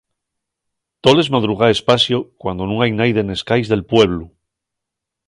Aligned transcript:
Toles 1.03 1.27
madrugaes 1.35 1.79
pasio 1.89 2.17
cuando 2.41 2.63
nun 2.65 2.79
hai 2.81 2.91
naide 2.97 3.21
nes 3.25 3.41
cais 3.49 3.67
del 3.71 3.83
pueblu. 3.91 4.25